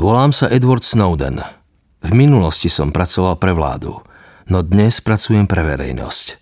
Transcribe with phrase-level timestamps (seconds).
[0.00, 1.44] Volám sa Edward Snowden.
[2.00, 4.00] V minulosti som pracoval pre vládu,
[4.48, 6.40] no dnes pracujem pre verejnosť.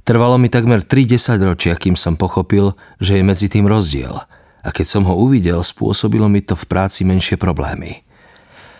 [0.00, 4.16] Trvalo mi takmer 30 ročia, kým som pochopil, že je medzi tým rozdiel.
[4.64, 8.00] A keď som ho uvidel, spôsobilo mi to v práci menšie problémy.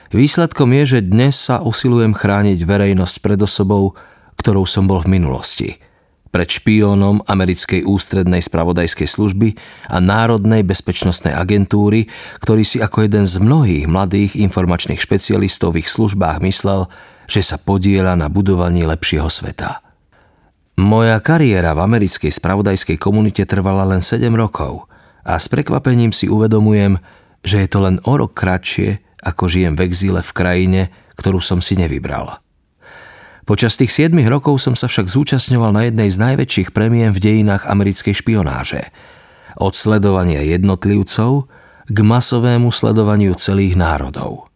[0.08, 4.00] Výsledkom je, že dnes sa usilujem chrániť verejnosť pred osobou,
[4.40, 5.76] ktorou som bol v minulosti–
[6.30, 9.48] pred špiónom americkej ústrednej spravodajskej služby
[9.88, 12.10] a Národnej bezpečnostnej agentúry,
[12.42, 16.90] ktorý si ako jeden z mnohých mladých informačných špecialistov v ich službách myslel,
[17.26, 19.82] že sa podiela na budovaní lepšieho sveta.
[20.76, 24.84] Moja kariéra v americkej spravodajskej komunite trvala len 7 rokov
[25.24, 27.00] a s prekvapením si uvedomujem,
[27.40, 30.80] že je to len o rok kratšie, ako žijem v exíle v krajine,
[31.16, 32.45] ktorú som si nevybral.
[33.46, 37.70] Počas tých 7 rokov som sa však zúčastňoval na jednej z najväčších premien v dejinách
[37.70, 38.90] americkej špionáže.
[39.54, 41.46] Od sledovania jednotlivcov
[41.86, 44.50] k masovému sledovaniu celých národov.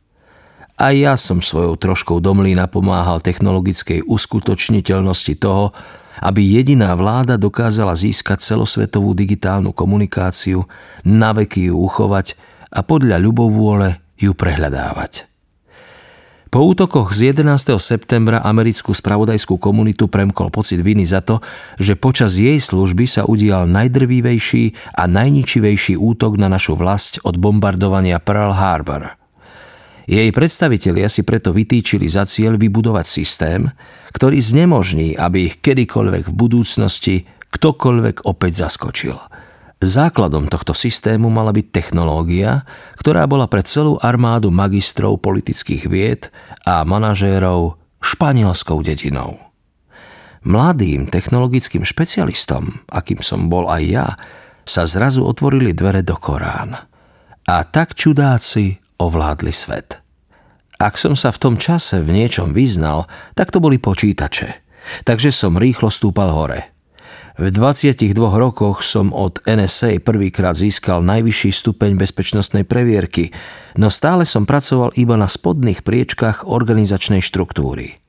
[0.74, 5.70] A ja som svojou troškou domlí napomáhal technologickej uskutočniteľnosti toho,
[6.18, 10.66] aby jediná vláda dokázala získať celosvetovú digitálnu komunikáciu,
[11.06, 12.34] naveky ju uchovať
[12.74, 15.29] a podľa ľubovôle ju prehľadávať.
[16.50, 17.78] Po útokoch z 11.
[17.78, 21.38] septembra americkú spravodajskú komunitu premkol pocit viny za to,
[21.78, 28.18] že počas jej služby sa udial najdrvívejší a najničivejší útok na našu vlast od bombardovania
[28.18, 29.14] Pearl Harbor.
[30.10, 33.70] Jej predstavitelia si preto vytýčili za cieľ vybudovať systém,
[34.10, 39.14] ktorý znemožní, aby ich kedykoľvek v budúcnosti ktokoľvek opäť zaskočil–
[39.80, 42.68] Základom tohto systému mala byť technológia,
[43.00, 46.22] ktorá bola pre celú armádu magistrov politických vied
[46.68, 49.40] a manažérov španielskou dedinou.
[50.44, 54.06] Mladým technologickým špecialistom, akým som bol aj ja,
[54.68, 56.76] sa zrazu otvorili dvere do Korán.
[57.48, 59.96] A tak čudáci ovládli svet.
[60.76, 64.60] Ak som sa v tom čase v niečom vyznal, tak to boli počítače.
[65.08, 66.60] Takže som rýchlo stúpal hore–
[67.40, 73.32] v 22 rokoch som od NSA prvýkrát získal najvyšší stupeň bezpečnostnej previerky,
[73.80, 78.00] no stále som pracoval iba na spodných priečkách organizačnej štruktúry.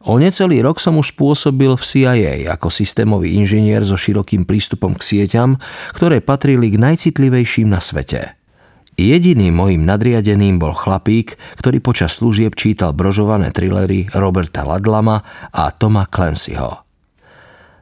[0.00, 5.04] O necelý rok som už pôsobil v CIA ako systémový inžinier so širokým prístupom k
[5.04, 5.60] sieťam,
[5.92, 8.40] ktoré patrili k najcitlivejším na svete.
[8.96, 15.20] Jediným mojim nadriadeným bol chlapík, ktorý počas služieb čítal brožované trillery Roberta Ladlama
[15.52, 16.89] a Toma Clancyho.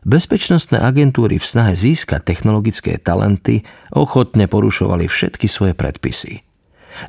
[0.07, 6.47] Bezpečnostné agentúry v snahe získať technologické talenty ochotne porušovali všetky svoje predpisy.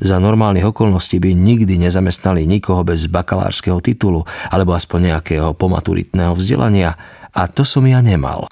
[0.02, 4.22] Za normálnych okolností by nikdy nezamestnali nikoho bez bakalárskeho titulu
[4.54, 6.94] alebo aspoň nejakého pomaturitného vzdelania
[7.34, 8.50] a to som ja nemal.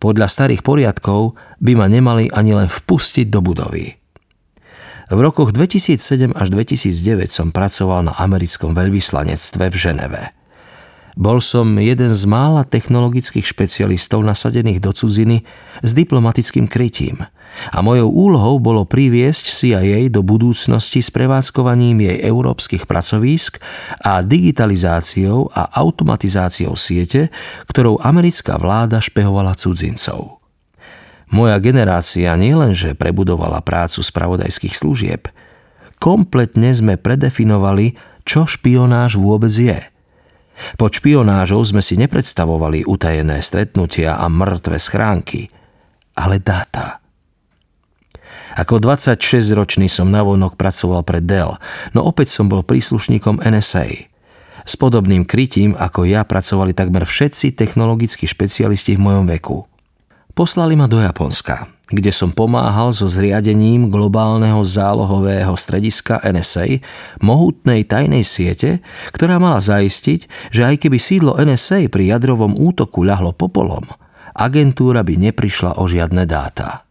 [0.00, 4.00] Podľa starých poriadkov by ma nemali ani len vpustiť do budovy.
[5.10, 10.22] V rokoch 2007 až 2009 som pracoval na americkom veľvyslanectve v Ženeve–
[11.18, 15.42] bol som jeden z mála technologických špecialistov nasadených do cudziny
[15.82, 17.26] s diplomatickým krytím
[17.74, 23.58] a mojou úlohou bolo priviesť CIA do budúcnosti s prevádzkovaním jej európskych pracovísk
[24.06, 27.28] a digitalizáciou a automatizáciou siete,
[27.66, 30.38] ktorou americká vláda špehovala cudzincov.
[31.30, 35.30] Moja generácia nielenže prebudovala prácu spravodajských služieb,
[36.02, 37.94] kompletne sme predefinovali,
[38.26, 39.78] čo špionáž vôbec je–
[40.76, 45.48] pod špionážou sme si nepredstavovali utajené stretnutia a mŕtve schránky,
[46.16, 47.00] ale dáta.
[48.58, 51.54] Ako 26-ročný som navonok pracoval pre Dell,
[51.94, 54.10] no opäť som bol príslušníkom NSA.
[54.66, 59.64] S podobným krytím ako ja pracovali takmer všetci technologickí špecialisti v mojom veku.
[60.34, 66.82] Poslali ma do Japonska, kde som pomáhal so zriadením globálneho zálohového strediska NSA,
[67.22, 73.34] mohutnej tajnej siete, ktorá mala zaistiť, že aj keby sídlo NSA pri jadrovom útoku ľahlo
[73.34, 73.86] popolom,
[74.34, 76.86] agentúra by neprišla o žiadne dáta.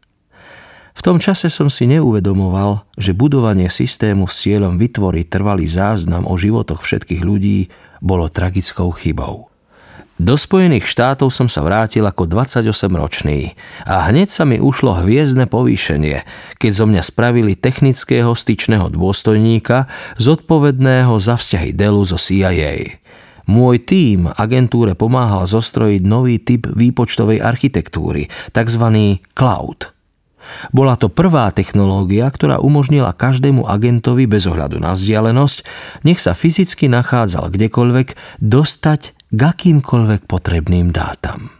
[0.99, 6.35] V tom čase som si neuvedomoval, že budovanie systému s cieľom vytvoriť trvalý záznam o
[6.35, 7.72] životoch všetkých ľudí
[8.03, 9.48] bolo tragickou chybou.
[10.19, 13.55] Do Spojených štátov som sa vrátil ako 28-ročný
[13.87, 16.27] a hneď sa mi ušlo hviezdne povýšenie,
[16.59, 19.87] keď zo mňa spravili technického styčného dôstojníka
[20.19, 22.99] zodpovedného za vzťahy Dellu zo CIA.
[23.47, 28.85] Môj tím agentúre pomáhal zostrojiť nový typ výpočtovej architektúry, tzv.
[29.31, 29.79] cloud–
[30.73, 35.67] bola to prvá technológia, ktorá umožnila každému agentovi bez ohľadu na vzdialenosť,
[36.07, 41.53] nech sa fyzicky nachádzal kdekoľvek, dostať k akýmkoľvek potrebným dátam.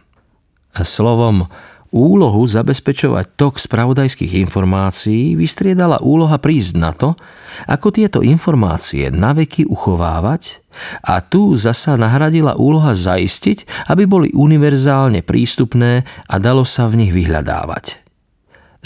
[0.74, 1.46] Slovom,
[1.90, 7.18] Úlohu zabezpečovať tok spravodajských informácií vystriedala úloha prísť na to,
[7.66, 10.62] ako tieto informácie naveky uchovávať
[11.02, 17.10] a tu zasa nahradila úloha zaistiť, aby boli univerzálne prístupné a dalo sa v nich
[17.10, 17.98] vyhľadávať.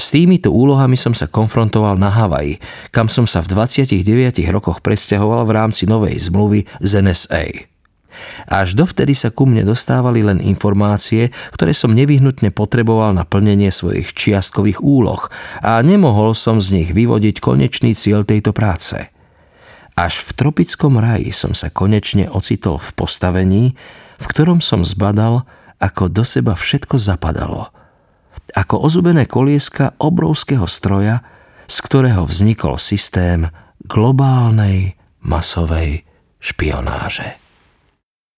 [0.01, 2.57] S týmito úlohami som sa konfrontoval na Havaji,
[2.89, 4.01] kam som sa v 29
[4.49, 7.74] rokoch presťahoval v rámci novej zmluvy z NSA.
[8.51, 14.15] Až dovtedy sa ku mne dostávali len informácie, ktoré som nevyhnutne potreboval na plnenie svojich
[14.15, 15.29] čiastkových úloh
[15.61, 19.11] a nemohol som z nich vyvodiť konečný cieľ tejto práce.
[19.95, 23.65] Až v tropickom raji som sa konečne ocitol v postavení,
[24.19, 25.47] v ktorom som zbadal,
[25.79, 27.71] ako do seba všetko zapadalo.
[28.55, 31.23] Ako ozubené kolieska obrovského stroja,
[31.71, 33.51] z ktorého vznikol systém
[33.87, 36.05] globálnej masovej
[36.43, 37.44] špionáže.